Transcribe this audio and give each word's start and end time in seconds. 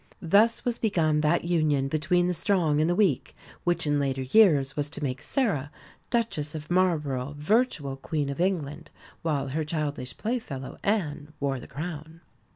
Thus 0.23 0.65
was 0.65 0.79
begun 0.79 1.21
that 1.21 1.43
union 1.43 1.87
between 1.87 2.25
the 2.25 2.33
strong 2.33 2.81
and 2.81 2.89
the 2.89 2.95
weak, 2.95 3.35
which 3.63 3.85
in 3.85 3.99
later 3.99 4.23
years 4.23 4.75
was 4.75 4.89
to 4.89 5.03
make 5.03 5.21
Sarah, 5.21 5.69
Duchess 6.09 6.55
of 6.55 6.71
Marlborough, 6.71 7.35
virtual 7.37 7.97
Queen 7.97 8.27
of 8.31 8.41
England, 8.41 8.89
while 9.21 9.49
her 9.49 9.63
childish 9.63 10.17
playfellow, 10.17 10.79
Anne, 10.81 11.33
wore 11.39 11.59
the 11.59 11.67
crown. 11.67 12.21